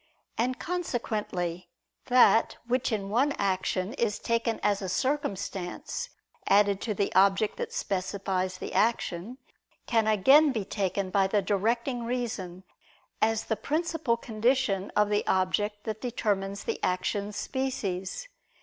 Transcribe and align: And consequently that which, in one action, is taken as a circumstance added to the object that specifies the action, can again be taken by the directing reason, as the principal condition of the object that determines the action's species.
And 0.35 0.57
consequently 0.57 1.69
that 2.07 2.57
which, 2.65 2.91
in 2.91 3.09
one 3.11 3.33
action, 3.33 3.93
is 3.93 4.17
taken 4.17 4.59
as 4.63 4.81
a 4.81 4.89
circumstance 4.89 6.09
added 6.47 6.81
to 6.81 6.95
the 6.95 7.13
object 7.13 7.57
that 7.57 7.71
specifies 7.71 8.57
the 8.57 8.73
action, 8.73 9.37
can 9.85 10.07
again 10.07 10.51
be 10.51 10.65
taken 10.65 11.11
by 11.11 11.27
the 11.27 11.43
directing 11.43 12.03
reason, 12.03 12.63
as 13.21 13.43
the 13.43 13.55
principal 13.55 14.17
condition 14.17 14.91
of 14.95 15.09
the 15.11 15.23
object 15.27 15.83
that 15.83 16.01
determines 16.01 16.63
the 16.63 16.83
action's 16.83 17.37
species. 17.37 18.27